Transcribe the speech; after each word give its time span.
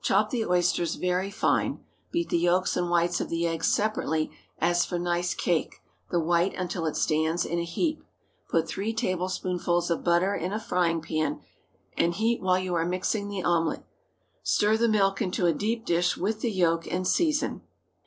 Chop 0.00 0.30
the 0.30 0.42
oysters 0.46 0.94
very 0.94 1.30
fine. 1.30 1.84
Beat 2.10 2.30
the 2.30 2.38
yolks 2.38 2.78
and 2.78 2.88
whites 2.88 3.20
of 3.20 3.28
the 3.28 3.46
eggs 3.46 3.66
separately 3.66 4.30
as 4.58 4.86
for 4.86 4.98
nice 4.98 5.34
cake—the 5.34 6.18
white 6.18 6.54
until 6.54 6.86
it 6.86 6.96
stands 6.96 7.44
in 7.44 7.58
a 7.58 7.62
heap. 7.62 8.02
Put 8.48 8.66
three 8.66 8.94
tablespoonfuls 8.94 9.90
of 9.90 10.02
butter 10.02 10.34
in 10.34 10.54
a 10.54 10.58
frying 10.58 11.02
pan, 11.02 11.40
and 11.94 12.14
heat 12.14 12.40
while 12.40 12.58
you 12.58 12.72
are 12.74 12.86
mixing 12.86 13.28
the 13.28 13.42
omelet. 13.42 13.84
Stir 14.42 14.78
the 14.78 14.88
milk 14.88 15.20
into 15.20 15.44
a 15.44 15.52
deep 15.52 15.84
dish 15.84 16.16
with 16.16 16.40
the 16.40 16.50
yolk, 16.50 16.90
and 16.90 17.06
season. 17.06 17.60